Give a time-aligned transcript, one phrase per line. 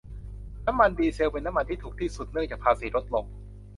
[0.65, 3.25] น้ำมันดีเซลเป็นน้ำมันที่ถูกที่สุดเนื่องจากภาษีลดลง